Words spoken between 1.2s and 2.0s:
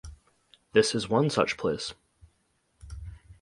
such place.